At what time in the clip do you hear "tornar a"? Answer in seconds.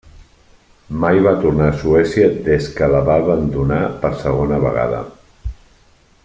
1.43-1.75